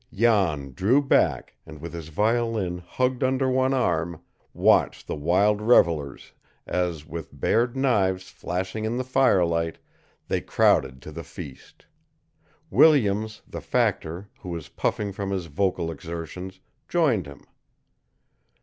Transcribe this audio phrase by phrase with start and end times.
[0.11, 4.19] Jan drew back, and with his violin hugged under one arm,
[4.51, 6.31] watched the wild revelers
[6.65, 9.77] as, with bared knives flashing in the firelight,
[10.27, 11.85] they crowded to the feast.
[12.71, 17.45] Williams, the factor, who was puffing from his vocal exertions, joined him.